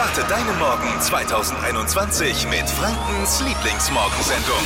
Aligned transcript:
Starte 0.00 0.26
deinen 0.30 0.58
Morgen 0.58 0.98
2021 0.98 2.48
mit 2.48 2.66
Frankens 2.70 3.42
Lieblingsmorgensendung. 3.46 4.56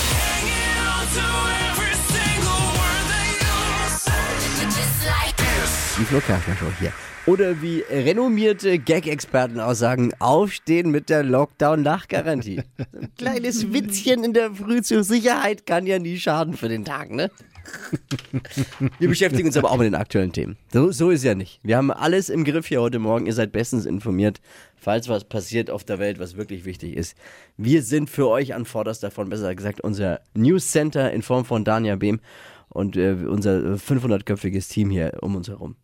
Die 5.99 6.05
Flo 6.05 6.21
Kerschner 6.21 6.57
Show 6.57 6.67
hier. 6.79 6.93
Oder 7.27 7.61
wie 7.61 7.81
renommierte 7.81 8.79
Gag-Experten 8.79 9.59
aussagen, 9.59 10.13
aufstehen 10.21 10.93
mit 10.93 11.09
der 11.11 11.25
Lockdown-Nachgarantie. 11.25 12.63
Ein 12.79 13.11
kleines 13.19 13.73
Witzchen 13.73 14.23
in 14.23 14.35
der 14.35 14.53
Früh 14.53 14.83
zur 14.83 15.03
Sicherheit 15.03 15.67
kann 15.67 15.85
ja 15.85 15.99
nie 15.99 16.21
schaden 16.21 16.57
für 16.57 16.69
den 16.69 16.85
Tag, 16.85 17.11
ne? 17.11 17.33
Wir 18.99 19.09
beschäftigen 19.09 19.49
uns 19.49 19.57
aber 19.57 19.71
auch 19.71 19.77
mit 19.77 19.87
den 19.87 19.95
aktuellen 19.95 20.33
Themen. 20.33 20.57
So, 20.73 20.93
so 20.93 21.11
ist 21.11 21.25
ja 21.25 21.35
nicht. 21.35 21.61
Wir 21.63 21.77
haben 21.77 21.91
alles 21.91 22.29
im 22.29 22.45
Griff 22.45 22.67
hier 22.67 22.81
heute 22.81 22.99
Morgen. 22.99 23.27
Ihr 23.27 23.33
seid 23.33 23.53
bestens 23.53 23.87
informiert, 23.87 24.41
falls 24.77 25.09
was 25.09 25.25
passiert 25.25 25.71
auf 25.71 25.85
der 25.85 25.99
Welt, 25.99 26.19
was 26.19 26.37
wirklich 26.37 26.65
wichtig 26.65 26.97
ist. 26.97 27.17
Wir 27.57 27.83
sind 27.83 28.11
für 28.11 28.29
euch 28.29 28.55
an 28.55 28.65
vorderster 28.65 29.11
Front, 29.11 29.31
besser 29.31 29.55
gesagt, 29.55 29.81
unser 29.81 30.21
News 30.35 30.71
Center 30.71 31.13
in 31.13 31.23
Form 31.23 31.45
von 31.45 31.65
Dania 31.65 31.97
Behm 31.97 32.21
und 32.69 32.97
äh, 32.97 33.13
unser 33.13 33.75
500-köpfiges 33.75 34.69
Team 34.69 34.91
hier 34.91 35.19
um 35.21 35.37
uns 35.37 35.49
herum. 35.49 35.77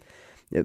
Äh, 0.51 0.65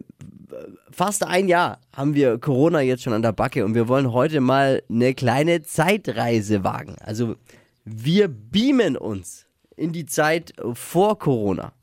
Fast 0.91 1.25
ein 1.25 1.47
Jahr 1.47 1.79
haben 1.93 2.15
wir 2.15 2.37
Corona 2.37 2.81
jetzt 2.81 3.03
schon 3.03 3.13
an 3.13 3.21
der 3.21 3.33
Backe 3.33 3.65
und 3.65 3.75
wir 3.75 3.87
wollen 3.87 4.13
heute 4.13 4.39
mal 4.41 4.81
eine 4.89 5.13
kleine 5.13 5.61
Zeitreise 5.63 6.63
wagen. 6.63 6.95
Also 7.01 7.35
wir 7.83 8.27
beamen 8.27 8.97
uns 8.97 9.45
in 9.75 9.91
die 9.91 10.05
Zeit 10.05 10.53
vor 10.73 11.19
Corona 11.19 11.73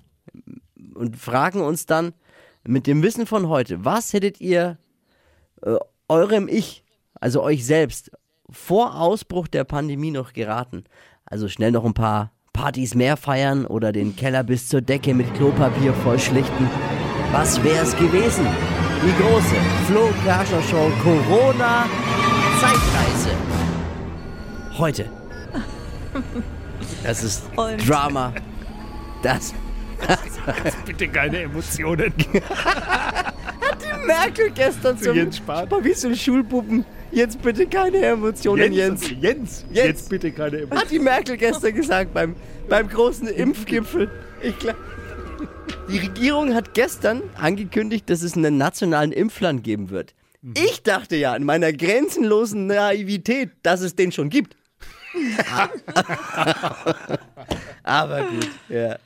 und 0.94 1.16
fragen 1.16 1.60
uns 1.60 1.86
dann 1.86 2.12
mit 2.64 2.86
dem 2.86 3.02
Wissen 3.02 3.26
von 3.26 3.48
heute, 3.48 3.84
was 3.84 4.12
hättet 4.12 4.40
ihr 4.40 4.78
äh, 5.62 5.76
eurem 6.08 6.48
Ich, 6.48 6.84
also 7.20 7.42
euch 7.42 7.66
selbst, 7.66 8.10
vor 8.50 9.00
Ausbruch 9.00 9.48
der 9.48 9.64
Pandemie 9.64 10.10
noch 10.10 10.32
geraten? 10.32 10.84
Also 11.24 11.48
schnell 11.48 11.72
noch 11.72 11.84
ein 11.84 11.94
paar 11.94 12.32
Partys 12.52 12.94
mehr 12.94 13.16
feiern 13.16 13.66
oder 13.66 13.92
den 13.92 14.14
Keller 14.14 14.44
bis 14.44 14.68
zur 14.68 14.82
Decke 14.82 15.14
mit 15.14 15.32
Klopapier 15.34 15.94
vollschlichten. 15.94 16.68
Was 17.32 17.62
wär's 17.64 17.96
gewesen? 17.96 18.46
Die 19.04 19.22
große 19.22 19.56
Flo 19.86 20.10
Kerschner 20.22 20.62
Show 20.62 20.92
Corona 21.02 21.86
Zeitreise. 22.60 23.30
Heute. 24.78 25.10
Das 27.02 27.22
ist 27.24 27.42
Und- 27.56 27.88
Drama. 27.88 28.32
Das 29.22 29.54
Bitte 30.84 31.06
keine 31.08 31.42
Emotionen. 31.42 32.12
Merkel 34.06 34.50
gestern 34.50 34.98
zum 34.98 35.14
Jens 35.14 35.36
Spahn. 35.36 35.68
Wie 35.82 35.92
so 35.94 36.12
Schulpuppen. 36.14 36.84
Jetzt 37.12 37.40
bitte 37.40 37.66
keine 37.66 37.98
Emotionen, 37.98 38.72
Jens. 38.72 39.08
Jens, 39.10 39.20
Jens, 39.22 39.64
Jens. 39.70 39.86
jetzt 39.86 40.08
bitte 40.08 40.32
keine 40.32 40.56
Emotionen. 40.58 40.80
Hat 40.80 40.90
die 40.90 40.98
Merkel 40.98 41.36
gestern 41.36 41.74
gesagt 41.74 42.12
beim, 42.14 42.34
beim 42.68 42.88
großen 42.88 43.28
Impfgipfel. 43.28 44.10
Ich 44.42 44.58
glaub, 44.58 44.76
die 45.88 45.98
Regierung 45.98 46.54
hat 46.54 46.74
gestern 46.74 47.22
angekündigt, 47.36 48.08
dass 48.10 48.22
es 48.22 48.34
einen 48.36 48.56
nationalen 48.56 49.12
Impfplan 49.12 49.62
geben 49.62 49.90
wird. 49.90 50.14
Ich 50.54 50.82
dachte 50.82 51.14
ja 51.16 51.36
in 51.36 51.44
meiner 51.44 51.72
grenzenlosen 51.72 52.66
Naivität, 52.66 53.50
dass 53.62 53.82
es 53.82 53.94
den 53.94 54.10
schon 54.10 54.28
gibt. 54.30 54.56
Aber 57.82 58.22
gut, 58.22 58.50
ja. 58.68 58.96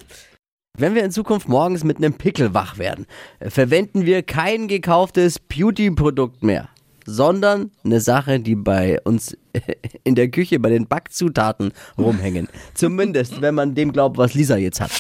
Wenn 0.79 0.95
wir 0.95 1.05
in 1.05 1.11
Zukunft 1.11 1.49
morgens 1.49 1.85
mit 1.85 1.97
einem 1.97 2.15
Pickel 2.15 2.53
wach 2.53 2.77
werden, 2.77 3.07
äh, 3.41 3.49
verwenden 3.49 4.05
wir 4.05 4.23
kein 4.23 4.69
gekauftes 4.69 5.39
Beauty-Produkt 5.39 6.43
mehr, 6.43 6.69
sondern 7.07 7.71
eine 7.83 8.01
Sache, 8.01 8.41
die 8.41 8.57
bei 8.57 9.01
uns 9.03 9.39
in 10.05 10.15
der 10.15 10.29
Küche 10.29 10.61
bei 10.61 10.69
den 10.69 10.87
Backzutaten 10.87 11.73
rumhängen. 11.97 12.49
Zumindest, 12.75 13.41
wenn 13.41 13.55
man 13.55 13.75
dem 13.75 13.93
glaubt, 13.93 14.19
was 14.19 14.35
Lisa 14.35 14.57
jetzt 14.57 14.83
hat. 14.83 14.91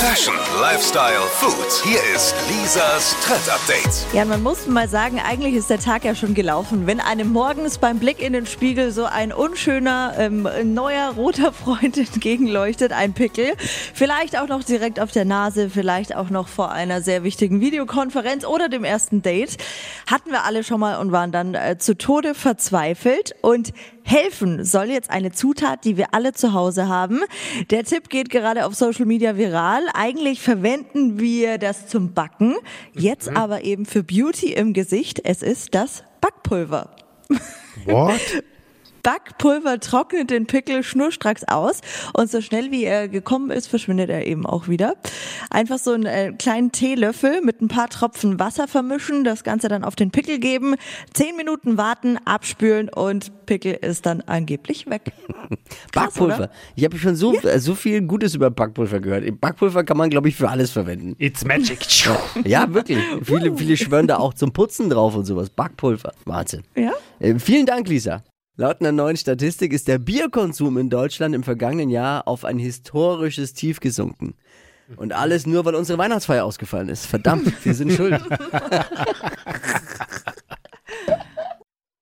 Fashion, 0.00 0.34
Lifestyle, 0.60 1.22
Food. 1.28 1.82
Hier 1.82 1.98
ist 2.14 2.32
Lisas 2.48 3.16
Trend 3.20 3.50
Update. 3.50 4.06
Ja, 4.14 4.24
man 4.24 4.44
muss 4.44 4.68
mal 4.68 4.88
sagen, 4.88 5.18
eigentlich 5.18 5.54
ist 5.54 5.70
der 5.70 5.80
Tag 5.80 6.04
ja 6.04 6.14
schon 6.14 6.34
gelaufen. 6.34 6.86
Wenn 6.86 7.00
einem 7.00 7.32
morgens 7.32 7.78
beim 7.78 7.98
Blick 7.98 8.22
in 8.22 8.32
den 8.32 8.46
Spiegel 8.46 8.92
so 8.92 9.06
ein 9.06 9.32
unschöner, 9.32 10.14
ähm, 10.16 10.48
neuer 10.62 11.14
roter 11.16 11.52
Freund 11.52 11.96
entgegenleuchtet, 12.14 12.92
ein 12.92 13.12
Pickel, 13.12 13.54
vielleicht 13.92 14.38
auch 14.38 14.46
noch 14.46 14.62
direkt 14.62 15.00
auf 15.00 15.10
der 15.10 15.24
Nase, 15.24 15.68
vielleicht 15.68 16.14
auch 16.14 16.30
noch 16.30 16.46
vor 16.46 16.70
einer 16.70 17.02
sehr 17.02 17.24
wichtigen 17.24 17.60
Videokonferenz 17.60 18.44
oder 18.44 18.68
dem 18.68 18.84
ersten 18.84 19.22
Date, 19.22 19.56
hatten 20.06 20.30
wir 20.30 20.44
alle 20.44 20.62
schon 20.62 20.78
mal 20.78 21.00
und 21.00 21.10
waren 21.10 21.32
dann 21.32 21.56
äh, 21.56 21.76
zu 21.76 21.98
Tode 21.98 22.36
verzweifelt. 22.36 23.34
Und 23.42 23.72
helfen 24.08 24.64
soll 24.64 24.86
jetzt 24.86 25.10
eine 25.10 25.32
Zutat, 25.32 25.84
die 25.84 25.96
wir 25.96 26.14
alle 26.14 26.32
zu 26.32 26.52
Hause 26.54 26.88
haben. 26.88 27.20
Der 27.70 27.84
Tipp 27.84 28.08
geht 28.08 28.30
gerade 28.30 28.66
auf 28.66 28.74
Social 28.74 29.06
Media 29.06 29.36
viral. 29.36 29.82
Eigentlich 29.94 30.40
verwenden 30.40 31.20
wir 31.20 31.58
das 31.58 31.86
zum 31.88 32.14
Backen, 32.14 32.56
jetzt 32.94 33.28
aber 33.28 33.64
eben 33.64 33.84
für 33.86 34.02
Beauty 34.02 34.52
im 34.52 34.72
Gesicht. 34.72 35.20
Es 35.24 35.42
ist 35.42 35.74
das 35.74 36.04
Backpulver. 36.20 36.96
What? 37.84 38.20
Backpulver 39.08 39.80
trocknet 39.80 40.28
den 40.28 40.44
Pickel 40.44 40.82
schnurstracks 40.82 41.42
aus 41.44 41.80
und 42.12 42.30
so 42.30 42.42
schnell 42.42 42.70
wie 42.70 42.84
er 42.84 43.08
gekommen 43.08 43.50
ist, 43.50 43.66
verschwindet 43.66 44.10
er 44.10 44.26
eben 44.26 44.44
auch 44.44 44.68
wieder. 44.68 44.96
Einfach 45.48 45.78
so 45.78 45.92
einen 45.92 46.04
äh, 46.04 46.34
kleinen 46.38 46.72
Teelöffel 46.72 47.40
mit 47.40 47.62
ein 47.62 47.68
paar 47.68 47.88
Tropfen 47.88 48.38
Wasser 48.38 48.68
vermischen, 48.68 49.24
das 49.24 49.44
Ganze 49.44 49.68
dann 49.68 49.82
auf 49.82 49.96
den 49.96 50.10
Pickel 50.10 50.38
geben, 50.38 50.74
zehn 51.14 51.36
Minuten 51.36 51.78
warten, 51.78 52.18
abspülen 52.26 52.90
und 52.90 53.46
Pickel 53.46 53.78
ist 53.80 54.04
dann 54.04 54.20
angeblich 54.26 54.90
weg. 54.90 55.04
Krass, 55.90 56.12
Backpulver. 56.12 56.36
oder? 56.36 56.50
Ich 56.76 56.84
habe 56.84 56.98
schon 56.98 57.16
so, 57.16 57.32
äh, 57.32 57.58
so 57.60 57.74
viel 57.74 58.02
Gutes 58.02 58.34
über 58.34 58.50
Backpulver 58.50 59.00
gehört. 59.00 59.40
Backpulver 59.40 59.84
kann 59.84 59.96
man, 59.96 60.10
glaube 60.10 60.28
ich, 60.28 60.36
für 60.36 60.50
alles 60.50 60.70
verwenden. 60.70 61.16
It's 61.18 61.46
magic. 61.46 61.78
Ja, 62.44 62.74
wirklich. 62.74 62.98
viele, 63.22 63.56
viele 63.56 63.78
schwören 63.78 64.06
da 64.06 64.18
auch 64.18 64.34
zum 64.34 64.52
Putzen 64.52 64.90
drauf 64.90 65.16
und 65.16 65.24
sowas. 65.24 65.48
Backpulver. 65.48 66.12
Wahnsinn. 66.26 66.62
Ja? 66.76 66.92
Äh, 67.20 67.38
vielen 67.38 67.64
Dank, 67.64 67.88
Lisa. 67.88 68.22
Laut 68.60 68.80
einer 68.80 68.90
neuen 68.90 69.16
Statistik 69.16 69.72
ist 69.72 69.86
der 69.86 70.00
Bierkonsum 70.00 70.78
in 70.78 70.90
Deutschland 70.90 71.32
im 71.32 71.44
vergangenen 71.44 71.90
Jahr 71.90 72.26
auf 72.26 72.44
ein 72.44 72.58
historisches 72.58 73.52
Tief 73.54 73.78
gesunken. 73.78 74.34
Und 74.96 75.12
alles 75.12 75.46
nur, 75.46 75.64
weil 75.64 75.76
unsere 75.76 75.96
Weihnachtsfeier 75.96 76.44
ausgefallen 76.44 76.88
ist. 76.88 77.06
Verdammt, 77.06 77.64
wir 77.64 77.72
sind 77.72 77.92
schuld. 77.92 78.20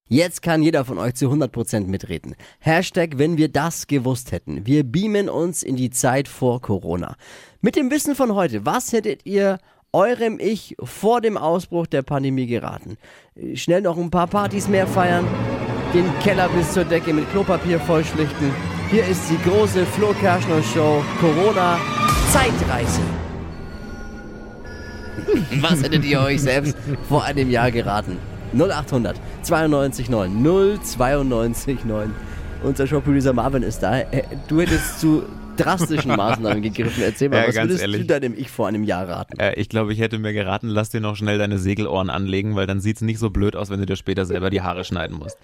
Jetzt 0.07 0.41
kann 0.41 0.63
jeder 0.63 0.83
von 0.83 0.97
euch 0.97 1.13
zu 1.13 1.27
100% 1.27 1.81
mitreden. 1.81 2.33
Hashtag, 2.57 3.19
wenn 3.19 3.37
wir 3.37 3.49
das 3.49 3.85
gewusst 3.85 4.31
hätten. 4.31 4.65
Wir 4.65 4.83
beamen 4.83 5.29
uns 5.29 5.61
in 5.61 5.75
die 5.75 5.91
Zeit 5.91 6.27
vor 6.27 6.59
Corona. 6.59 7.17
Mit 7.61 7.75
dem 7.75 7.91
Wissen 7.91 8.15
von 8.15 8.33
heute, 8.33 8.65
was 8.65 8.93
hättet 8.93 9.27
ihr 9.27 9.59
eurem 9.93 10.39
Ich 10.39 10.75
vor 10.81 11.21
dem 11.21 11.37
Ausbruch 11.37 11.85
der 11.85 12.01
Pandemie 12.01 12.47
geraten? 12.47 12.97
Äh, 13.35 13.55
Schnell 13.55 13.81
noch 13.81 13.97
ein 13.97 14.09
paar 14.09 14.27
Partys 14.27 14.67
mehr 14.67 14.87
feiern, 14.87 15.27
den 15.93 16.05
Keller 16.19 16.49
bis 16.49 16.73
zur 16.73 16.83
Decke 16.85 17.13
mit 17.13 17.29
Klopapier 17.31 17.79
vollschlichten. 17.79 18.51
Hier 18.89 19.05
ist 19.05 19.21
die 19.29 19.49
große 19.49 19.85
Flo 19.85 20.13
Kerschner 20.19 20.61
Show 20.63 21.03
Corona 21.19 21.77
Zeitreise. 22.31 23.01
Was 25.61 25.83
hättet 25.83 26.05
ihr 26.05 26.19
euch 26.21 26.41
selbst 26.41 26.77
vor 27.07 27.23
einem 27.23 27.49
Jahr 27.49 27.71
geraten? 27.71 28.17
0800 28.53 29.19
92 29.43 30.09
9 30.09 30.79
092 30.83 31.83
9. 31.85 32.13
Unser 32.63 32.87
Showproducer 32.87 33.33
Marvin 33.33 33.63
ist 33.63 33.79
da. 33.79 33.99
Äh, 33.99 34.23
Du 34.47 34.61
hättest 34.61 34.99
zu 34.99 35.23
drastischen 35.57 36.15
Maßnahmen 36.15 36.61
gegriffen. 36.61 37.03
Erzähl 37.03 37.29
mal, 37.29 37.41
Ja, 37.41 37.47
was 37.47 37.55
ganz 37.55 37.69
würdest 37.69 37.85
du 37.85 37.91
ehrlich. 37.91 38.07
deinem 38.07 38.33
Ich 38.37 38.49
vor 38.49 38.67
einem 38.67 38.83
Jahr 38.83 39.07
raten? 39.09 39.39
Äh, 39.39 39.55
ich 39.59 39.69
glaube, 39.69 39.91
ich 39.91 39.99
hätte 39.99 40.17
mir 40.19 40.31
geraten, 40.33 40.67
lass 40.69 40.89
dir 40.89 41.01
noch 41.01 41.15
schnell 41.15 41.37
deine 41.37 41.57
Segelohren 41.59 42.09
anlegen, 42.09 42.55
weil 42.55 42.67
dann 42.67 42.79
sieht's 42.79 43.01
nicht 43.01 43.19
so 43.19 43.29
blöd 43.31 43.55
aus, 43.55 43.69
wenn 43.69 43.79
du 43.79 43.85
dir 43.85 43.95
später 43.95 44.25
selber 44.25 44.49
die 44.49 44.61
Haare 44.61 44.83
schneiden 44.85 45.17
musst. 45.17 45.37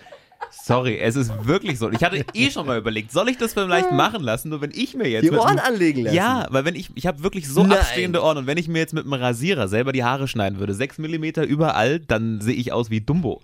Sorry, 0.52 0.98
es 0.98 1.16
ist 1.16 1.32
wirklich 1.46 1.78
so. 1.80 1.92
Ich 1.92 2.04
hatte 2.04 2.26
eh 2.34 2.50
schon 2.52 2.66
mal 2.66 2.78
überlegt, 2.78 3.12
soll 3.12 3.30
ich 3.30 3.38
das 3.38 3.54
vielleicht 3.54 3.92
machen 3.92 4.24
lassen, 4.24 4.50
nur 4.50 4.62
wenn 4.62 4.72
ich 4.74 4.94
mir 4.96 5.10
jetzt 5.10 5.24
Die 5.26 5.32
mit 5.32 5.40
Ohren 5.40 5.60
einem- 5.60 5.74
anlegen 5.74 6.04
lassen? 6.04 6.16
Ja, 6.16 6.48
weil 6.52 6.66
wenn 6.66 6.76
ich, 6.76 6.90
ich 6.96 7.06
habe 7.08 7.22
wirklich 7.24 7.48
so 7.50 7.64
Nein. 7.64 7.80
abstehende 7.80 8.22
Ohren 8.24 8.38
und 8.38 8.48
wenn 8.48 8.58
ich 8.58 8.68
mir 8.68 8.80
jetzt 8.80 8.94
mit 8.94 9.04
einem 9.04 9.14
Rasierer 9.14 9.68
selber 9.68 9.92
die 9.92 10.04
Haare 10.04 10.28
schneiden 10.28 10.60
würde, 10.60 10.74
6 10.74 10.98
Millimeter 11.00 11.44
überall, 11.44 12.00
dann 12.00 12.40
sehe 12.42 12.56
ich 12.56 12.72
aus 12.72 12.90
wie 12.90 13.02
Dumbo. 13.02 13.42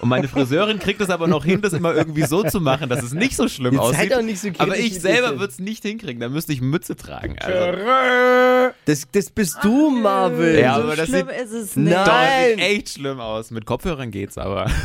Und 0.00 0.08
meine 0.08 0.26
Friseurin 0.28 0.78
kriegt 0.80 1.00
es 1.00 1.08
aber 1.08 1.28
noch 1.28 1.44
hin, 1.44 1.62
das 1.62 1.72
immer 1.72 1.94
irgendwie 1.94 2.24
so 2.24 2.42
zu 2.42 2.60
machen, 2.60 2.88
dass 2.88 3.02
es 3.02 3.12
nicht 3.12 3.36
so 3.36 3.48
schlimm 3.48 3.74
Jetzt 3.74 3.80
aussieht. 3.82 4.00
seid 4.00 4.12
doch 4.12 4.22
nicht 4.22 4.40
so 4.40 4.48
aber 4.58 4.76
ich 4.76 5.00
selber 5.00 5.38
würde 5.38 5.52
es 5.52 5.58
nicht 5.60 5.82
hinkriegen, 5.82 6.20
dann 6.20 6.32
müsste 6.32 6.52
ich 6.52 6.60
Mütze 6.60 6.96
tragen. 6.96 7.36
Also. 7.40 8.72
Das, 8.84 9.06
das 9.12 9.30
bist 9.30 9.58
du, 9.62 9.90
Marvin. 9.90 10.58
Ja, 10.58 10.74
so 10.76 10.82
aber 10.82 10.96
das 10.96 11.08
schlimm 11.08 11.28
sieht- 11.28 11.42
ist 11.44 11.52
es 11.52 11.76
nicht. 11.76 11.92
Nein. 11.94 12.04
Doch, 12.04 12.06
das 12.06 12.48
sieht 12.50 12.58
echt 12.60 12.88
schlimm 12.90 13.20
aus. 13.20 13.50
Mit 13.50 13.66
Kopfhörern 13.66 14.10
geht's 14.10 14.36
aber. 14.38 14.70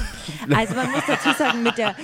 Also 0.56 0.74
man 0.74 0.90
muss 0.92 1.02
dazu 1.06 1.38
sagen, 1.38 1.62
mit 1.64 1.78
der, 1.78 1.96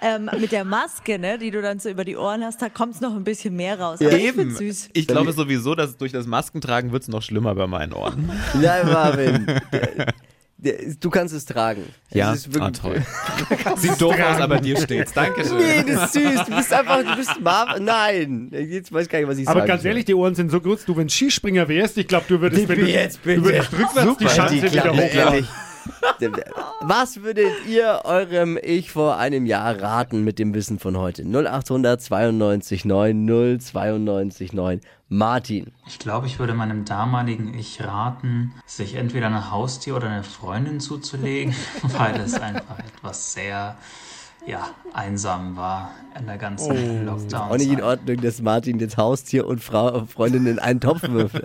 ähm, 0.00 0.30
mit 0.38 0.52
der 0.52 0.64
Maske, 0.64 1.18
ne, 1.18 1.38
die 1.38 1.50
du 1.50 1.60
dann 1.60 1.80
so 1.80 1.90
über 1.90 2.04
die 2.04 2.16
Ohren 2.16 2.42
hast, 2.44 2.62
da 2.62 2.68
kommt 2.68 2.94
es 2.94 3.00
noch 3.00 3.14
ein 3.14 3.24
bisschen 3.24 3.56
mehr 3.56 3.78
raus. 3.78 3.98
Aber 4.00 4.12
ich 4.12 4.32
find's 4.32 4.58
süß. 4.58 4.88
Ich 4.94 5.06
glaube 5.06 5.32
sowieso, 5.32 5.74
dass 5.74 5.96
durch 5.98 6.12
das 6.12 6.26
Maskentragen 6.26 6.92
wird's 6.92 7.08
noch 7.08 7.20
schlimmer 7.22 7.54
bei 7.54 7.66
meinen 7.66 7.92
Ohren. 7.92 8.30
Nein, 8.54 8.86
Marvin. 8.86 9.46
Du 11.00 11.10
kannst 11.10 11.34
es 11.34 11.44
tragen. 11.44 11.84
Ja, 12.10 12.32
Es 12.32 12.46
ist 12.46 12.56
ah, 12.56 12.66
wirklich- 12.66 12.80
toll. 12.80 13.02
Sieht 13.76 14.00
doof 14.00 14.14
aus, 14.14 14.40
aber 14.40 14.58
dir 14.58 14.76
steht's. 14.80 15.12
Dankeschön. 15.12 15.56
Nee, 15.58 15.84
das 15.86 16.04
ist 16.04 16.12
süß. 16.14 16.44
Du 16.46 16.56
bist 16.56 16.72
einfach, 16.72 17.02
du 17.02 17.16
bist 17.16 17.40
Marv. 17.40 17.78
Nein. 17.80 18.50
Jetzt 18.52 18.92
weiß 18.92 19.04
ich 19.04 19.08
gar 19.08 19.18
nicht, 19.20 19.28
was 19.28 19.38
ich 19.38 19.48
Aber 19.48 19.60
sagen 19.60 19.68
ganz 19.68 19.84
ehrlich, 19.84 20.04
die 20.04 20.14
Ohren 20.14 20.34
sind 20.34 20.50
so 20.50 20.60
kurz. 20.60 20.84
Du, 20.84 20.96
wenn 20.96 21.08
Skispringer 21.08 21.68
wärst, 21.68 21.96
ich 21.98 22.08
glaube, 22.08 22.26
du 22.28 22.40
würdest, 22.40 22.68
wenn 22.68 22.80
du, 22.80 22.86
jetzt 22.86 23.22
bitte. 23.22 23.40
du 23.40 23.46
würdest 23.46 23.72
rückwärts 23.72 24.18
die 24.18 24.24
Super, 24.24 24.28
Schanze 24.28 24.54
die 24.56 24.62
wieder 24.72 25.12
ehrlich. 25.12 25.46
Was 26.82 27.22
würdet 27.22 27.50
ihr 27.68 28.02
eurem 28.04 28.58
Ich 28.62 28.90
vor 28.90 29.16
einem 29.16 29.46
Jahr 29.46 29.80
raten 29.80 30.24
mit 30.24 30.38
dem 30.38 30.54
Wissen 30.54 30.78
von 30.78 30.98
heute? 30.98 31.22
0800 31.22 32.00
92 32.00 32.84
9 32.84 33.58
092 33.58 34.52
9. 34.52 34.80
Martin. 35.12 35.72
Ich 35.88 35.98
glaube, 35.98 36.28
ich 36.28 36.38
würde 36.38 36.54
meinem 36.54 36.84
damaligen 36.84 37.52
Ich 37.58 37.82
raten, 37.82 38.54
sich 38.64 38.94
entweder 38.94 39.26
ein 39.26 39.50
Haustier 39.50 39.96
oder 39.96 40.08
eine 40.08 40.22
Freundin 40.22 40.78
zuzulegen, 40.78 41.52
weil 41.82 42.14
es 42.20 42.34
einfach 42.34 42.78
etwas 42.78 43.32
sehr, 43.32 43.76
ja, 44.46 44.68
einsam 44.92 45.56
war 45.56 45.90
in 46.16 46.26
der 46.26 46.38
ganzen 46.38 47.08
Auch 47.08 47.56
nicht 47.56 47.72
in. 47.72 47.82
Ordnung, 47.82 48.18
dass 48.18 48.40
Martin 48.40 48.78
jetzt 48.78 48.98
Haustier 48.98 49.48
und 49.48 49.60
Frau, 49.60 50.04
Freundin 50.06 50.46
in 50.46 50.60
einen 50.60 50.78
Topf 50.78 51.02
wirft. 51.02 51.42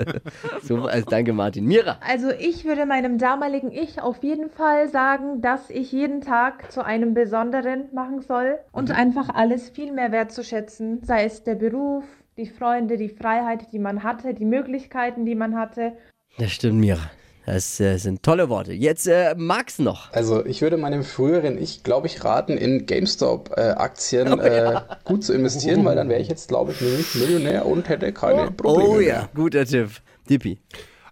so, 0.62 0.86
also 0.86 1.10
danke 1.10 1.34
Martin. 1.34 1.66
Mira. 1.66 1.98
Also 2.08 2.30
ich 2.30 2.66
würde 2.66 2.86
meinem 2.86 3.18
damaligen 3.18 3.72
Ich 3.72 4.00
auf 4.00 4.22
jeden 4.22 4.52
Fall 4.52 4.90
sagen, 4.90 5.42
dass 5.42 5.72
ich 5.72 5.92
jeden 5.92 6.22
Tag 6.22 6.72
zu 6.72 6.86
einem 6.86 7.16
besonderen 7.16 7.86
machen 7.94 8.22
soll 8.22 8.60
und 8.72 8.92
einfach 8.92 9.30
alles 9.34 9.72
viel 9.72 9.92
mehr 9.92 10.12
wertzuschätzen, 10.12 11.04
sei 11.04 11.24
es 11.24 11.44
der 11.44 11.56
Beruf, 11.56 12.04
die 12.38 12.48
Freunde, 12.48 12.98
die 12.98 13.10
Freiheit, 13.10 13.72
die 13.72 13.80
man 13.80 14.04
hatte, 14.04 14.34
die 14.34 14.46
Möglichkeiten, 14.46 15.26
die 15.26 15.36
man 15.36 15.56
hatte. 15.56 15.94
Das 16.38 16.52
stimmt, 16.52 16.80
Mira. 16.80 17.10
Das 17.46 17.80
äh, 17.80 17.98
sind 17.98 18.24
tolle 18.24 18.50
Worte. 18.50 18.74
Jetzt 18.74 19.08
äh, 19.08 19.36
Max 19.38 19.78
noch. 19.78 20.12
Also 20.12 20.44
ich 20.46 20.64
würde 20.64 20.78
meinem 20.78 21.04
früheren 21.04 21.62
Ich, 21.62 21.84
glaube 21.84 22.08
ich, 22.08 22.24
raten, 22.24 22.58
in 22.58 22.88
GameStop-Aktien 22.88 24.40
äh, 24.40 24.82
gut 25.04 25.24
zu 25.24 25.32
investieren, 25.34 25.86
weil 25.86 25.96
dann 25.96 26.10
wäre 26.10 26.20
ich 26.20 26.28
jetzt, 26.28 26.48
glaube 26.48 26.72
ich, 26.72 26.82
nämlich 26.82 27.14
Millionär 27.16 27.66
und 27.68 27.88
hätte 27.88 28.12
keine 28.12 28.50
Probleme 28.52 28.90
Oh 28.90 28.96
mehr. 28.96 29.08
ja, 29.08 29.30
guter 29.36 29.66
Tipp. 29.66 29.90
Dippi. 30.28 30.60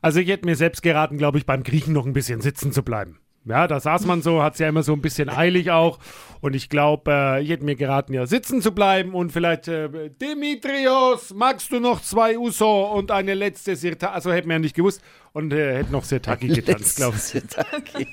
Also 0.02 0.20
ich 0.20 0.28
hätte 0.28 0.46
mir 0.48 0.56
selbst 0.56 0.82
geraten, 0.82 1.18
glaube 1.20 1.38
ich, 1.38 1.46
beim 1.46 1.62
Griechen 1.64 1.94
noch 1.94 2.08
ein 2.08 2.14
bisschen 2.14 2.42
sitzen 2.42 2.72
zu 2.74 2.82
bleiben. 2.84 3.20
Ja, 3.46 3.68
da 3.68 3.80
saß 3.80 4.06
man 4.06 4.22
so, 4.22 4.42
hat 4.42 4.54
es 4.54 4.60
ja 4.60 4.70
immer 4.70 4.84
so 4.84 4.94
ein 4.94 5.02
bisschen 5.02 5.30
eilig 5.30 5.72
auch. 5.72 6.00
Und 6.40 6.56
ich 6.56 6.70
glaube, 6.70 7.12
äh, 7.12 7.42
ich 7.42 7.50
hätte 7.50 7.66
mir 7.66 7.76
geraten, 7.76 8.14
ja, 8.14 8.26
sitzen 8.26 8.62
zu 8.62 8.74
bleiben 8.74 9.14
und 9.14 9.32
vielleicht, 9.32 9.68
äh, 9.68 10.10
Dimitrios, 10.22 11.34
magst 11.34 11.72
du 11.72 11.80
noch 11.80 12.02
zwei 12.02 12.38
Uso 12.38 12.84
und 12.84 13.12
eine 13.12 13.34
letzte 13.34 13.76
Sirta? 13.76 14.12
Also 14.12 14.32
hätte 14.32 14.48
man 14.48 14.56
ja 14.56 14.60
nicht 14.60 14.76
gewusst 14.76 15.02
und 15.34 15.54
äh, 15.54 15.78
hätte 15.78 15.92
noch 15.92 16.04
Sirtaki 16.04 16.48
getanzt, 16.50 16.98
glaube 16.98 17.18
ich. 17.18 18.08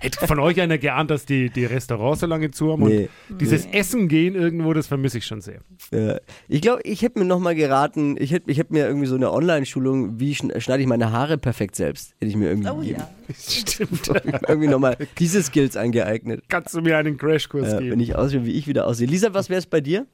Hätte 0.00 0.26
von 0.26 0.38
euch 0.40 0.60
einer 0.60 0.78
geahnt, 0.78 1.10
dass 1.10 1.24
die, 1.26 1.50
die 1.50 1.64
Restaurants 1.64 2.20
so 2.20 2.26
lange 2.26 2.50
zu 2.50 2.72
haben 2.72 2.84
Nee. 2.86 3.08
und 3.28 3.40
dieses 3.40 3.66
Essen 3.66 4.08
gehen 4.08 4.34
irgendwo, 4.34 4.72
das 4.72 4.86
vermisse 4.86 5.18
ich 5.18 5.26
schon 5.26 5.40
sehr. 5.40 5.60
Äh, 5.92 6.20
ich 6.48 6.60
glaube, 6.62 6.82
ich 6.84 7.02
hätte 7.02 7.18
mir 7.18 7.24
nochmal 7.24 7.54
geraten, 7.54 8.16
ich 8.18 8.32
hätte 8.32 8.50
ich 8.50 8.58
hätt 8.58 8.70
mir 8.70 8.86
irgendwie 8.86 9.06
so 9.06 9.14
eine 9.14 9.32
Online-Schulung, 9.32 10.18
wie 10.18 10.32
schn- 10.32 10.58
schneide 10.60 10.82
ich 10.82 10.88
meine 10.88 11.12
Haare 11.12 11.38
perfekt 11.38 11.76
selbst, 11.76 12.12
hätte 12.20 12.26
ich 12.26 12.36
mir 12.36 12.48
irgendwie 12.50 12.68
Oh 12.70 12.76
gegeben. 12.76 13.00
ja. 13.00 13.34
Stimmt. 13.38 14.08
irgendwie 14.48 14.68
nochmal 14.68 14.96
diese 15.18 15.42
Skills 15.42 15.76
angeeignet. 15.76 16.42
Kannst 16.48 16.74
du 16.74 16.80
mir 16.80 16.96
einen 16.98 17.16
Crashkurs 17.16 17.72
Äh, 17.74 17.78
geben? 17.78 17.90
wenn 17.92 18.00
ich 18.00 18.16
aussehe, 18.16 18.44
wie 18.44 18.52
ich 18.52 18.66
wieder 18.66 18.86
aussehe. 18.86 19.06
Lisa, 19.06 19.32
was 19.34 19.48
wäre 19.48 19.58
es 19.58 19.66
bei 19.66 19.80
dir? 19.80 20.06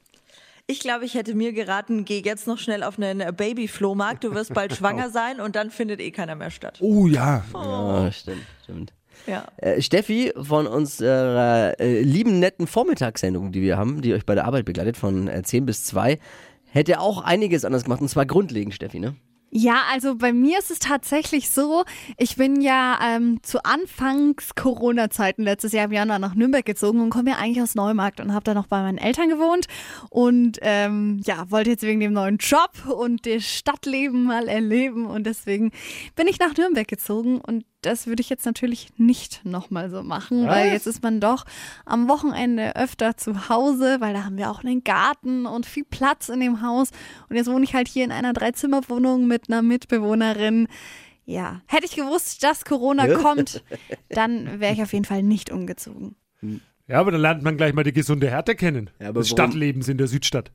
Ich 0.67 0.79
glaube, 0.79 1.05
ich 1.05 1.15
hätte 1.15 1.33
mir 1.33 1.53
geraten, 1.53 2.05
geh 2.05 2.21
jetzt 2.23 2.45
noch 2.47 2.59
schnell 2.59 2.83
auf 2.83 2.97
einen 2.99 3.35
Baby-Flohmarkt, 3.35 4.23
du 4.23 4.33
wirst 4.35 4.53
bald 4.53 4.73
schwanger 4.77 5.09
sein 5.09 5.41
und 5.41 5.55
dann 5.55 5.71
findet 5.71 5.99
eh 5.99 6.11
keiner 6.11 6.35
mehr 6.35 6.51
statt. 6.51 6.77
oh 6.81 7.07
ja. 7.07 7.43
Ja, 7.53 8.11
stimmt, 8.11 8.43
stimmt. 8.63 8.93
Ja. 9.27 9.45
Äh, 9.57 9.81
Steffi 9.81 10.33
von 10.41 10.67
unserer 10.67 11.79
äh, 11.79 12.01
lieben, 12.01 12.39
netten 12.39 12.67
Vormittagssendung, 12.67 13.51
die 13.51 13.61
wir 13.61 13.77
haben, 13.77 14.01
die 14.01 14.13
euch 14.13 14.25
bei 14.25 14.35
der 14.35 14.45
Arbeit 14.45 14.65
begleitet, 14.65 14.97
von 14.97 15.27
äh, 15.27 15.43
10 15.43 15.65
bis 15.65 15.83
2, 15.85 16.19
hätte 16.65 16.99
auch 16.99 17.23
einiges 17.23 17.65
anders 17.65 17.83
gemacht. 17.83 18.01
Und 18.01 18.09
zwar 18.09 18.25
grundlegend, 18.25 18.73
Steffi, 18.73 18.99
ne? 18.99 19.15
Ja, 19.53 19.81
also 19.91 20.15
bei 20.15 20.31
mir 20.31 20.59
ist 20.59 20.71
es 20.71 20.79
tatsächlich 20.79 21.49
so, 21.49 21.83
ich 22.17 22.37
bin 22.37 22.61
ja 22.61 22.97
ähm, 23.03 23.43
zu 23.43 23.65
Anfangs 23.65 24.55
Corona-Zeiten 24.55 25.43
letztes 25.43 25.73
Jahr 25.73 25.85
im 25.85 25.91
Januar 25.91 26.19
nach 26.19 26.35
Nürnberg 26.35 26.65
gezogen 26.65 27.01
und 27.01 27.09
komme 27.09 27.31
ja 27.31 27.35
eigentlich 27.35 27.61
aus 27.61 27.75
Neumarkt 27.75 28.21
und 28.21 28.33
habe 28.33 28.45
da 28.45 28.53
noch 28.53 28.67
bei 28.67 28.81
meinen 28.81 28.97
Eltern 28.97 29.27
gewohnt 29.27 29.67
und 30.09 30.57
ähm, 30.61 31.19
ja, 31.25 31.51
wollte 31.51 31.71
jetzt 31.71 31.83
wegen 31.83 31.99
dem 31.99 32.13
neuen 32.13 32.37
Job 32.37 32.71
und 32.87 33.25
das 33.25 33.43
Stadtleben 33.43 34.23
mal 34.23 34.47
erleben 34.47 35.05
und 35.05 35.25
deswegen 35.25 35.71
bin 36.15 36.29
ich 36.29 36.39
nach 36.39 36.55
Nürnberg 36.55 36.87
gezogen 36.87 37.41
und 37.41 37.65
das 37.81 38.07
würde 38.07 38.21
ich 38.21 38.29
jetzt 38.29 38.45
natürlich 38.45 38.89
nicht 38.97 39.43
nochmal 39.43 39.89
so 39.89 40.03
machen, 40.03 40.47
weil 40.47 40.67
Was? 40.67 40.73
jetzt 40.73 40.87
ist 40.87 41.03
man 41.03 41.19
doch 41.19 41.45
am 41.85 42.07
Wochenende 42.07 42.75
öfter 42.75 43.17
zu 43.17 43.49
Hause, 43.49 43.97
weil 43.99 44.13
da 44.13 44.23
haben 44.23 44.37
wir 44.37 44.51
auch 44.51 44.63
einen 44.63 44.83
Garten 44.83 45.45
und 45.45 45.65
viel 45.65 45.83
Platz 45.83 46.29
in 46.29 46.39
dem 46.39 46.61
Haus. 46.61 46.91
Und 47.29 47.35
jetzt 47.35 47.49
wohne 47.49 47.63
ich 47.63 47.73
halt 47.73 47.87
hier 47.87 48.03
in 48.03 48.11
einer 48.11 48.33
Dreizimmerwohnung 48.33 49.27
mit 49.27 49.49
einer 49.49 49.61
Mitbewohnerin. 49.61 50.67
Ja, 51.25 51.61
hätte 51.67 51.85
ich 51.85 51.95
gewusst, 51.95 52.43
dass 52.43 52.65
Corona 52.65 53.07
kommt, 53.15 53.63
dann 54.09 54.59
wäre 54.59 54.73
ich 54.73 54.81
auf 54.81 54.93
jeden 54.93 55.05
Fall 55.05 55.23
nicht 55.23 55.51
umgezogen. 55.51 56.15
Ja, 56.87 56.99
aber 56.99 57.11
dann 57.11 57.21
lernt 57.21 57.43
man 57.43 57.57
gleich 57.57 57.73
mal 57.73 57.83
die 57.83 57.93
gesunde 57.93 58.29
Härte 58.29 58.55
kennen. 58.55 58.89
Ja, 58.99 59.09
aber 59.09 59.21
des 59.21 59.29
Stadtlebens 59.29 59.87
in 59.87 59.97
der 59.97 60.07
Südstadt. 60.07 60.51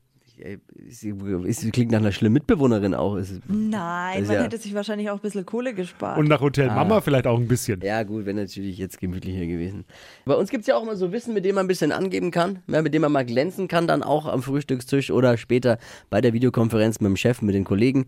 Sie, 0.89 1.13
sie 1.53 1.71
klingt 1.71 1.91
nach 1.91 1.99
einer 1.99 2.11
schlimmen 2.11 2.33
Mitbewohnerin 2.33 2.93
auch. 2.93 3.15
Ist- 3.15 3.41
Nein, 3.47 4.25
man 4.25 4.35
ja- 4.35 4.43
hätte 4.43 4.57
sich 4.57 4.73
wahrscheinlich 4.73 5.09
auch 5.09 5.15
ein 5.15 5.21
bisschen 5.21 5.45
Kohle 5.45 5.73
gespart. 5.73 6.17
Und 6.17 6.27
nach 6.27 6.41
Hotel 6.41 6.67
Mama 6.67 7.01
vielleicht 7.01 7.27
auch 7.27 7.37
ein 7.39 7.47
bisschen. 7.47 7.81
Ja, 7.81 8.03
gut, 8.03 8.25
wäre 8.25 8.35
natürlich 8.35 8.77
jetzt 8.77 8.99
gemütlicher 8.99 9.45
gewesen. 9.45 9.85
Bei 10.25 10.35
uns 10.35 10.49
gibt 10.49 10.61
es 10.61 10.67
ja 10.67 10.75
auch 10.75 10.83
immer 10.83 10.95
so 10.95 11.11
Wissen, 11.11 11.33
mit 11.33 11.43
dem 11.45 11.55
man 11.55 11.65
ein 11.65 11.67
bisschen 11.67 11.91
angeben 11.91 12.31
kann, 12.31 12.59
ja, 12.67 12.81
mit 12.81 12.93
dem 12.93 13.01
man 13.01 13.11
mal 13.11 13.25
glänzen 13.25 13.67
kann, 13.67 13.87
dann 13.87 14.03
auch 14.03 14.25
am 14.27 14.43
Frühstückstisch 14.43 15.11
oder 15.11 15.37
später 15.37 15.77
bei 16.09 16.21
der 16.21 16.33
Videokonferenz 16.33 16.99
mit 16.99 17.09
dem 17.09 17.17
Chef, 17.17 17.41
mit 17.41 17.55
den 17.55 17.63
Kollegen. 17.63 18.05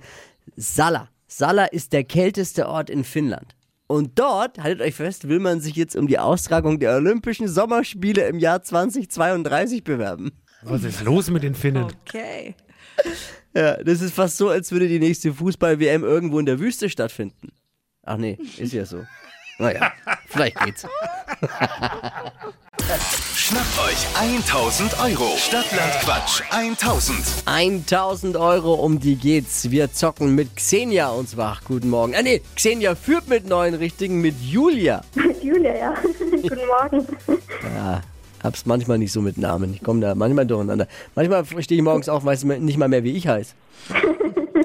Salla. 0.55 1.09
Salla 1.27 1.65
ist 1.65 1.93
der 1.93 2.03
kälteste 2.03 2.67
Ort 2.67 2.89
in 2.89 3.03
Finnland. 3.03 3.55
Und 3.87 4.19
dort, 4.19 4.59
haltet 4.61 4.81
euch 4.85 4.93
fest, 4.95 5.27
will 5.27 5.39
man 5.39 5.61
sich 5.61 5.75
jetzt 5.75 5.95
um 5.95 6.05
die 6.07 6.19
Austragung 6.19 6.79
der 6.79 6.95
Olympischen 6.95 7.47
Sommerspiele 7.47 8.27
im 8.27 8.37
Jahr 8.37 8.61
2032 8.61 9.83
bewerben. 9.83 10.31
Was 10.63 10.83
ist 10.83 11.03
los 11.03 11.29
mit 11.29 11.43
den 11.43 11.55
Finnen? 11.55 11.85
okay. 11.85 12.55
Ja, 13.55 13.81
das 13.81 14.01
ist 14.01 14.13
fast 14.13 14.37
so, 14.37 14.49
als 14.49 14.71
würde 14.71 14.87
die 14.87 14.99
nächste 14.99 15.33
Fußball-WM 15.33 16.03
irgendwo 16.03 16.39
in 16.39 16.45
der 16.45 16.59
Wüste 16.59 16.89
stattfinden. 16.89 17.49
Ach 18.03 18.17
nee, 18.17 18.37
ist 18.57 18.73
ja 18.73 18.85
so. 18.85 19.05
Naja, 19.57 19.91
vielleicht 20.27 20.59
geht's. 20.63 20.85
Schnappt 23.35 23.79
euch 23.79 23.97
1000 24.15 24.99
Euro. 24.99 25.35
Stadtland 25.37 25.93
Quatsch 26.01 26.41
1000. 26.51 27.19
1000 27.45 28.37
Euro, 28.37 28.75
um 28.75 28.99
die 28.99 29.15
geht's. 29.15 29.69
Wir 29.69 29.91
zocken 29.91 30.33
mit 30.35 30.55
Xenia 30.55 31.09
uns 31.09 31.35
wach. 31.35 31.63
Guten 31.65 31.89
Morgen. 31.89 32.15
Ah 32.15 32.21
nee, 32.21 32.41
Xenia 32.55 32.95
führt 32.95 33.27
mit 33.27 33.47
neun 33.47 33.73
Richtigen 33.73 34.21
mit 34.21 34.35
Julia. 34.41 35.01
Julia, 35.41 35.75
ja. 35.75 35.93
Guten 36.41 36.67
Morgen. 36.67 37.07
Ja, 37.75 38.01
hab's 38.43 38.65
manchmal 38.65 38.97
nicht 38.97 39.11
so 39.11 39.21
mit 39.21 39.37
Namen. 39.37 39.73
Ich 39.73 39.83
komme 39.83 40.01
da 40.01 40.15
manchmal 40.15 40.45
durcheinander. 40.45 40.87
Manchmal 41.15 41.43
stehe 41.61 41.79
ich 41.79 41.83
morgens 41.83 42.09
auf, 42.09 42.23
weiß 42.25 42.43
nicht 42.43 42.77
mal 42.77 42.87
mehr, 42.89 43.03
wie 43.03 43.11
ich 43.15 43.27
heiße. 43.27 43.53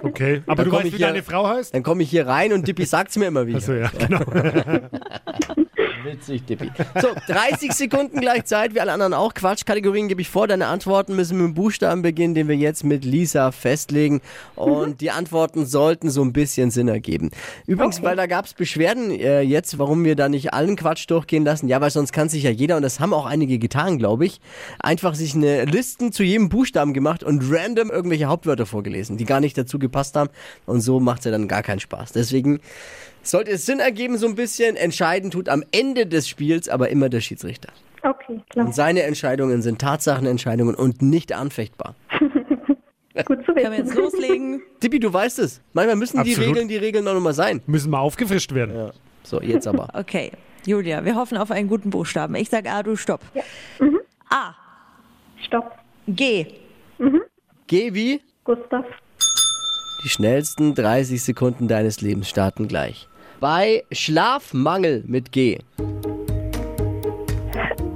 Okay, 0.03 0.43
aber 0.47 0.57
Dann 0.57 0.71
du 0.71 0.73
weißt, 0.77 0.85
ich 0.87 0.93
wie 0.93 0.97
hier- 0.99 1.07
deine 1.07 1.23
Frau 1.23 1.49
heißt? 1.49 1.75
Dann 1.75 1.83
komme 1.83 2.03
ich 2.03 2.11
hier 2.11 2.27
rein 2.27 2.53
und 2.53 2.69
Dippi 2.69 2.85
sagt's 2.85 3.17
mir 3.17 3.25
immer 3.27 3.47
wieder. 3.47 3.57
Achso, 3.57 3.73
ja, 3.73 3.91
genau. 3.99 4.21
Witzig, 6.05 6.45
Dippi. 6.45 6.71
So, 7.01 7.09
30 7.29 7.73
Sekunden 7.73 8.21
gleich 8.21 8.45
Zeit, 8.45 8.75
wie 8.75 8.81
alle 8.81 8.93
anderen 8.93 9.15
auch. 9.15 9.33
Quatschkategorien 9.33 10.09
gebe 10.09 10.21
ich 10.21 10.29
vor. 10.29 10.47
Deine 10.47 10.67
Antworten 10.67 11.17
müssen 11.17 11.39
mit 11.39 11.47
dem 11.47 11.55
Buchstaben 11.55 12.03
beginnen, 12.03 12.35
den 12.35 12.47
wir 12.47 12.57
jetzt 12.57 12.85
mit 12.85 13.05
Lisa 13.05 13.53
festlegen. 13.53 14.21
Und 14.55 15.01
die 15.01 15.11
Antworten 15.11 15.65
sollten 15.65 16.11
so 16.11 16.23
ein 16.23 16.33
bisschen 16.33 16.71
Sinn 16.71 16.89
ergeben. 16.89 17.31
Übrigens, 17.67 18.03
weil 18.03 18.17
da 18.17 18.27
gab 18.27 18.45
es 18.45 18.53
Beschwerden 18.53 19.11
äh, 19.11 19.41
jetzt, 19.41 19.79
warum 19.79 20.05
wir 20.05 20.15
da 20.15 20.29
nicht 20.29 20.53
allen 20.53 20.77
Quatsch 20.77 21.09
durchgehen 21.09 21.45
lassen. 21.45 21.69
Ja, 21.69 21.81
weil 21.81 21.91
sonst 21.91 22.13
kann 22.13 22.29
sich 22.29 22.43
ja 22.43 22.51
jeder, 22.51 22.77
und 22.77 22.83
das 22.83 23.01
haben 23.01 23.15
auch 23.15 23.27
einige 23.27 23.59
getan, 23.59 23.99
glaube 23.99 24.27
ich, 24.27 24.41
einfach 24.81 25.15
sich 25.15 25.35
eine 25.35 25.65
Listen 25.65 26.13
zu 26.13 26.23
jedem 26.23 26.51
Buchstaben 26.51 26.93
gemacht 26.93 27.25
und 27.25 27.43
random 27.51 27.91
irgendwelche 27.91 28.27
Hauptwörter 28.27 28.67
vorgelesen, 28.67 29.17
die 29.17 29.25
gar 29.25 29.41
nicht 29.41 29.57
dazu 29.57 29.79
gepasst 29.79 30.17
haben. 30.17 30.31
Und 30.67 30.83
so 30.83 31.01
macht 31.01 31.21
es 31.21 31.25
ja 31.25 31.31
dann 31.31 31.49
gar 31.49 31.63
keinen 31.63 31.81
Spaß. 31.81 32.13
Deswegen 32.13 32.61
sollte 33.31 33.51
es 33.51 33.67
Sinn 33.67 33.81
ergeben, 33.81 34.19
so 34.19 34.27
ein 34.27 34.35
bisschen. 34.35 34.77
Entscheiden 34.77 35.31
tut 35.31 35.49
am 35.49 35.63
Ende 35.73 36.07
des 36.07 36.29
Spiels 36.29 36.69
aber 36.69 36.89
immer 36.91 37.09
der 37.09 37.21
Schiedsrichter. 37.21 37.71
Okay, 38.03 38.41
klar. 38.51 38.67
Und 38.67 38.75
seine 38.75 39.03
Entscheidungen 39.03 39.63
sind 39.63 39.81
Tatsachenentscheidungen 39.81 40.75
und 40.75 41.01
nicht 41.03 41.33
anfechtbar. 41.33 41.95
Gut 43.27 43.45
zu 43.47 43.53
Können 43.55 43.71
wir 43.71 43.79
jetzt 43.79 43.91
wissen. 43.91 43.97
loslegen? 44.03 44.63
Tippi, 44.81 44.99
du 44.99 45.13
weißt 45.13 45.39
es. 45.39 45.61
Manchmal 45.73 45.97
müssen 45.97 46.23
die 46.25 46.31
Absolut. 46.33 46.51
Regeln 46.57 46.69
die 46.69 46.77
Regeln 46.77 47.05
noch 47.05 47.19
mal 47.21 47.33
sein. 47.33 47.63
Müssen 47.67 47.91
mal 47.91 48.01
aufgefrischt 48.01 48.53
werden. 48.53 48.75
Ja. 48.77 48.91
So, 49.23 49.41
jetzt 49.41 49.67
aber. 49.67 49.89
Okay. 49.95 50.33
Julia, 50.67 51.05
wir 51.05 51.15
hoffen 51.15 51.37
auf 51.39 51.51
einen 51.51 51.69
guten 51.69 51.91
Buchstaben. 51.91 52.35
Ich 52.35 52.49
sag 52.49 52.67
A, 52.67 52.83
du 52.83 52.97
stopp. 52.97 53.21
A, 54.31 54.55
Stopp. 55.47 55.79
G, 56.09 56.47
Geh 57.67 57.95
wie? 57.95 58.21
Gustav. 58.45 58.85
Die 60.05 60.09
schnellsten 60.09 60.75
30 60.75 61.23
Sekunden 61.23 61.69
deines 61.69 62.01
Lebens 62.01 62.29
starten 62.29 62.67
gleich. 62.69 63.09
Bei 63.45 63.85
Schlafmangel 63.93 65.05
mit 65.07 65.31
G. 65.31 65.59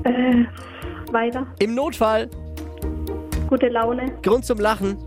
Äh, 0.04 0.44
weiter. 1.10 1.46
Im 1.58 1.74
Notfall. 1.74 2.28
Gute 3.48 3.68
Laune. 3.68 4.12
Grund 4.22 4.44
zum 4.44 4.58
Lachen. 4.58 4.98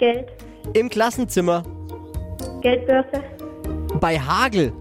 Geld. 0.00 0.26
Im 0.72 0.88
Klassenzimmer. 0.88 1.62
Geldbörse. 2.60 3.22
Bei 4.00 4.18
Hagel. 4.18 4.72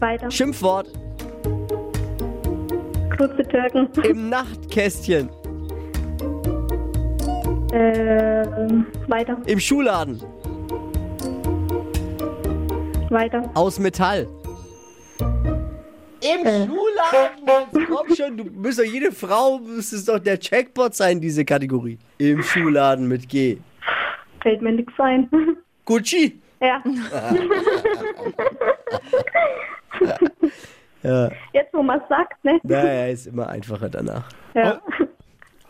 Weiter. 0.00 0.28
Schimpfwort. 0.32 0.88
Kurze 3.16 3.46
Türken. 3.46 3.88
Im 4.02 4.30
Nachtkästchen. 4.30 5.30
Äh, 7.72 8.44
weiter. 9.06 9.36
Im 9.46 9.60
Schuhladen. 9.60 10.20
Weiter. 13.10 13.50
Aus 13.54 13.78
Metall. 13.78 14.26
Im 16.22 16.44
Schuhladen? 16.44 17.86
Komm 17.88 18.14
schon, 18.14 18.36
du 18.36 18.44
bist 18.44 18.78
doch 18.78 18.84
jede 18.84 19.10
Frau, 19.10 19.58
müsste 19.58 19.96
es 19.96 20.04
doch 20.04 20.18
der 20.18 20.38
Jackpot 20.40 20.94
sein, 20.94 21.20
diese 21.20 21.44
Kategorie. 21.44 21.98
Im 22.18 22.42
Schuhladen 22.42 23.08
mit 23.08 23.28
G. 23.28 23.58
Fällt 24.42 24.60
mir 24.62 24.72
nichts 24.72 24.92
ein. 24.98 25.28
Gucci. 25.84 26.38
Ja. 26.60 26.82
Ja, 31.02 31.30
Jetzt, 31.54 31.72
wo 31.72 31.82
man 31.82 32.00
sagt, 32.10 32.44
ne? 32.44 32.60
naja, 32.62 33.06
ist 33.06 33.26
immer 33.26 33.48
einfacher 33.48 33.88
danach. 33.88 34.28
Ja. 34.54 34.80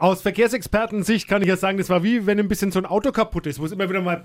Aus 0.01 0.23
Verkehrsexpertensicht 0.23 1.29
kann 1.29 1.43
ich 1.43 1.49
ja 1.49 1.59
sagen, 1.59 1.77
das 1.77 1.91
war 1.91 2.03
wie 2.03 2.25
wenn 2.27 2.39
ein 2.39 2.49
bisschen 2.49 2.73
so 2.73 2.79
ein 2.79 2.87
Auto 2.87 3.13
kaputt 3.13 3.47
ist, 3.47 3.61
wo 3.61 3.67
es 3.67 3.73
immer 3.73 3.87
wieder 3.87 4.01
mal 4.01 4.23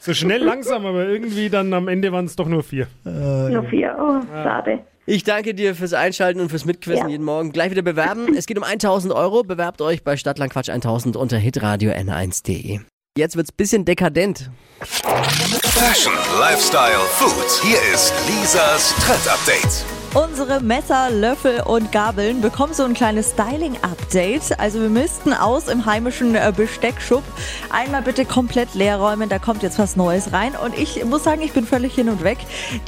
so 0.00 0.12
schnell 0.14 0.42
langsam, 0.42 0.84
aber 0.84 1.06
irgendwie 1.06 1.48
dann 1.48 1.72
am 1.72 1.86
Ende 1.86 2.10
waren 2.10 2.24
es 2.24 2.34
doch 2.34 2.48
nur 2.48 2.64
vier. 2.64 2.88
Nur 3.04 3.62
vier. 3.70 3.96
Oh, 4.00 4.20
schade. 4.32 4.80
Ich 5.06 5.22
danke 5.22 5.54
dir 5.54 5.76
fürs 5.76 5.92
Einschalten 5.92 6.40
und 6.40 6.48
fürs 6.48 6.64
Mitquissen 6.64 7.04
Ja. 7.04 7.08
jeden 7.08 7.24
Morgen. 7.24 7.52
Gleich 7.52 7.70
wieder 7.70 7.82
bewerben. 7.82 8.34
Es 8.36 8.46
geht 8.46 8.58
um 8.58 8.64
1000 8.64 9.14
Euro. 9.14 9.44
Bewerbt 9.44 9.80
euch 9.80 10.02
bei 10.02 10.16
Stadtlandquatsch 10.16 10.70
1000 10.70 11.16
unter 11.16 11.36
hitradio 11.38 11.92
n1.de. 11.92 12.80
Jetzt 13.16 13.36
wird's 13.36 13.52
bisschen 13.52 13.84
dekadent. 13.84 14.50
Fashion, 14.82 16.12
Lifestyle, 16.40 16.98
Food. 17.10 17.62
Hier 17.62 17.78
ist 17.94 18.12
Lisas 18.28 18.94
Trend 19.06 19.28
Update. 19.28 19.84
Unsere 20.12 20.60
Messer, 20.60 21.08
Löffel 21.08 21.60
und 21.60 21.92
Gabeln 21.92 22.40
bekommen 22.40 22.74
so 22.74 22.82
ein 22.82 22.94
kleines 22.94 23.30
Styling-Update. 23.30 24.58
Also 24.58 24.80
wir 24.80 24.88
müssten 24.88 25.32
aus 25.32 25.68
im 25.68 25.86
heimischen 25.86 26.34
äh, 26.34 26.52
Besteckschub 26.54 27.22
einmal 27.70 28.02
bitte 28.02 28.24
komplett 28.24 28.74
leer 28.74 28.96
räumen. 28.96 29.28
Da 29.28 29.38
kommt 29.38 29.62
jetzt 29.62 29.78
was 29.78 29.94
Neues 29.94 30.32
rein. 30.32 30.56
Und 30.56 30.76
ich 30.76 31.04
muss 31.04 31.22
sagen, 31.22 31.42
ich 31.42 31.52
bin 31.52 31.64
völlig 31.64 31.94
hin 31.94 32.08
und 32.08 32.24
weg. 32.24 32.38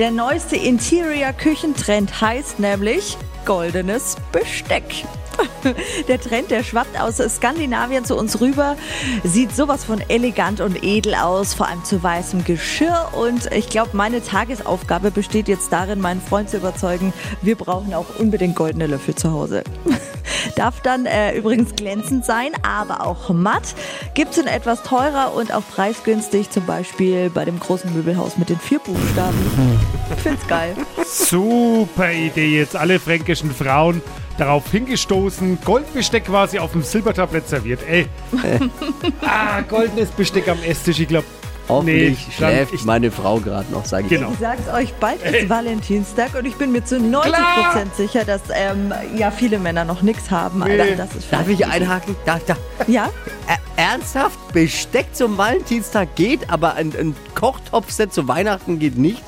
Der 0.00 0.10
neueste 0.10 0.56
Interior-Küchentrend 0.56 2.20
heißt 2.20 2.58
nämlich 2.58 3.16
goldenes 3.44 4.16
Besteck. 4.32 5.04
Der 6.08 6.20
Trend, 6.20 6.50
der 6.50 6.62
schwappt 6.62 7.00
aus 7.00 7.16
Skandinavien 7.16 8.04
zu 8.04 8.16
uns 8.16 8.40
rüber, 8.40 8.76
sieht 9.24 9.54
sowas 9.54 9.84
von 9.84 10.00
elegant 10.08 10.60
und 10.60 10.82
edel 10.82 11.14
aus, 11.14 11.54
vor 11.54 11.68
allem 11.68 11.84
zu 11.84 12.02
weißem 12.02 12.44
Geschirr. 12.44 13.08
Und 13.12 13.52
ich 13.52 13.68
glaube, 13.68 13.90
meine 13.96 14.22
Tagesaufgabe 14.22 15.10
besteht 15.10 15.48
jetzt 15.48 15.72
darin, 15.72 16.00
meinen 16.00 16.20
Freund 16.20 16.50
zu 16.50 16.56
überzeugen, 16.56 17.12
wir 17.42 17.56
brauchen 17.56 17.94
auch 17.94 18.06
unbedingt 18.18 18.56
goldene 18.56 18.86
Löffel 18.86 19.14
zu 19.14 19.32
Hause. 19.32 19.62
Darf 20.56 20.80
dann 20.80 21.06
äh, 21.06 21.36
übrigens 21.36 21.74
glänzend 21.76 22.24
sein, 22.24 22.52
aber 22.62 23.06
auch 23.06 23.30
matt. 23.30 23.74
Gibt's 24.14 24.38
in 24.38 24.46
etwas 24.46 24.82
teurer 24.82 25.34
und 25.34 25.54
auch 25.54 25.62
preisgünstig, 25.74 26.50
zum 26.50 26.66
Beispiel 26.66 27.30
bei 27.30 27.44
dem 27.44 27.58
großen 27.60 27.92
Möbelhaus 27.94 28.36
mit 28.36 28.48
den 28.48 28.58
vier 28.58 28.78
Buchstaben. 28.80 29.38
Find's 30.22 30.46
geil. 30.46 30.76
Super 31.06 32.12
Idee, 32.12 32.58
jetzt 32.58 32.76
alle 32.76 32.98
fränkischen 32.98 33.52
Frauen 33.52 34.02
darauf 34.38 34.70
hingestoßen, 34.70 35.58
Goldbesteck 35.64 36.24
quasi 36.26 36.58
auf 36.58 36.72
dem 36.72 36.82
Silbertablett 36.82 37.48
serviert. 37.48 37.80
Ey. 37.88 38.06
ah, 39.26 39.60
goldenes 39.62 40.10
Besteck 40.10 40.48
am 40.48 40.58
Esstisch, 40.62 41.00
ich 41.00 41.08
glaube. 41.08 41.26
Hoffentlich 41.68 42.18
Nee, 42.26 42.32
schläft 42.36 42.74
ich- 42.74 42.84
meine 42.84 43.12
Frau 43.12 43.38
gerade 43.38 43.70
noch, 43.72 43.84
sage 43.84 44.02
ich. 44.04 44.08
Genau. 44.10 44.32
Ich 44.32 44.38
sag's 44.40 44.68
euch, 44.68 44.92
bald 44.94 45.22
ist 45.22 45.48
Valentinstag 45.48 46.34
und 46.34 46.44
ich 46.44 46.56
bin 46.56 46.72
mir 46.72 46.84
zu 46.84 46.96
90% 46.96 47.32
sicher, 47.96 48.24
dass 48.24 48.40
ähm, 48.52 48.92
ja 49.16 49.30
viele 49.30 49.60
Männer 49.60 49.84
noch 49.84 50.02
nichts 50.02 50.28
haben. 50.32 50.60
Alter, 50.62 50.96
das 50.96 51.14
ist 51.14 51.32
Darf 51.32 51.48
ich 51.48 51.64
einhaken? 51.64 52.16
Da, 52.26 52.40
da. 52.44 52.56
Ja? 52.88 53.10
Ä- 53.48 53.58
Ernsthaft? 53.76 54.36
Besteck 54.52 55.06
zum 55.14 55.38
Valentinstag 55.38 56.14
geht, 56.16 56.50
aber 56.50 56.74
ein, 56.74 56.92
ein 56.98 57.14
Kochtopfset 57.36 58.12
zu 58.12 58.26
Weihnachten 58.26 58.80
geht 58.80 58.98
nicht? 58.98 59.22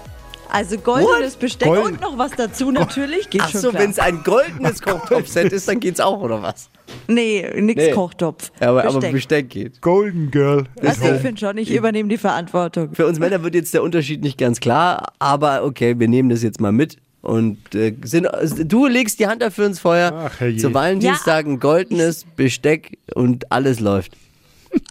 Also 0.51 0.79
goldenes 0.79 1.37
Besteck 1.37 1.69
Gold- 1.69 1.85
und 1.85 2.01
noch 2.01 2.17
was 2.19 2.33
dazu 2.33 2.71
natürlich. 2.71 3.29
Geht 3.31 3.43
Ach 3.43 3.51
schon 3.51 3.61
so, 3.61 3.75
wenn 3.75 3.91
es 3.91 3.99
ein 3.99 4.23
goldenes 4.23 4.81
Kochtopfset 4.83 5.53
ist, 5.53 5.69
dann 5.69 5.81
geht's 5.81 6.01
auch, 6.01 6.21
oder 6.21 6.43
was? 6.43 6.69
Nee, 7.09 7.49
nix 7.61 7.83
Nee. 7.83 7.91
Kochtopf. 7.93 8.53
Ja, 8.61 8.71
aber, 8.71 8.83
Besteck. 8.83 9.03
aber 9.03 9.13
Besteck 9.13 9.51
geht. 9.51 9.81
Golden 9.81 10.31
Girl. 10.31 10.65
also 10.81 11.05
ich 11.13 11.21
finde 11.21 11.41
schon, 11.41 11.59
ich 11.59 11.71
übernehme 11.73 12.09
die 12.09 12.19
Verantwortung. 12.19 12.95
Für 12.95 13.07
uns 13.07 13.19
Männer 13.19 13.43
wird 13.43 13.55
jetzt 13.55 13.75
der 13.75 13.83
Unterschied 13.83 14.23
nicht 14.23 14.39
ganz 14.39 14.61
klar, 14.61 15.13
aber 15.19 15.65
okay, 15.65 15.99
wir 15.99 16.09
nehmen 16.09 16.29
das 16.29 16.43
jetzt 16.43 16.61
mal 16.61 16.73
mit. 16.73 16.99
Und 17.23 17.75
äh, 17.75 17.95
sind, 18.05 18.29
du 18.67 18.87
legst 18.87 19.19
die 19.19 19.27
Hand 19.27 19.41
dafür 19.41 19.65
ins 19.67 19.81
Feuer. 19.81 20.31
Ach. 20.31 20.39
Zu 20.59 20.75
Valentinstag 20.75 21.47
ein 21.47 21.59
goldenes 21.59 22.27
Besteck 22.37 22.99
und 23.15 23.51
alles 23.51 23.81
läuft. 23.81 24.13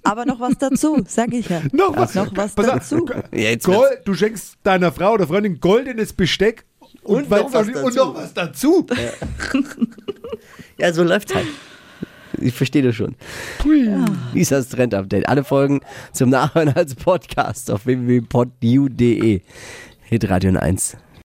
Aber 0.03 0.25
noch 0.25 0.39
was 0.39 0.57
dazu, 0.57 1.03
sag 1.07 1.33
ich 1.33 1.49
ja. 1.49 1.61
Noch 1.71 1.95
was. 1.95 2.15
Noch 2.15 2.31
was 2.35 2.53
Pass 2.53 2.67
auf. 2.69 2.75
dazu. 2.75 3.05
Ja, 3.31 3.49
jetzt 3.49 3.65
Gold, 3.65 4.01
du 4.05 4.13
schenkst 4.13 4.57
deiner 4.63 4.91
Frau 4.91 5.13
oder 5.13 5.27
Freundin 5.27 5.59
goldenes 5.59 6.13
Besteck 6.13 6.65
Und 7.03 7.29
weil's 7.29 7.43
noch 7.43 7.53
was 7.53 7.67
und 7.69 7.95
noch 7.95 8.15
was 8.15 8.33
dazu. 8.33 8.85
Ja, 10.77 10.91
so 10.91 11.03
läuft's 11.03 11.33
halt. 11.35 11.45
Ich 12.41 12.53
verstehe 12.53 12.81
das 12.81 12.95
schon. 12.95 13.15
Lisas 14.33 14.69
Trend 14.69 14.95
Update. 14.95 15.29
Alle 15.29 15.43
Folgen 15.43 15.81
zum 16.11 16.29
Nachhören 16.29 16.69
als 16.69 16.95
Podcast 16.95 17.69
auf 17.69 17.85
www.podu.de. 17.85 19.41
Hitradio 20.09 20.57
1. 20.57 20.97